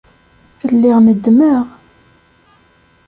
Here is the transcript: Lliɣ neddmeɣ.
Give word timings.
Lliɣ 0.73 0.97
neddmeɣ. 1.01 1.65